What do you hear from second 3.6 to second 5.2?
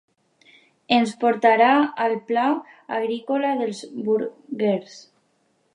dels Bruguers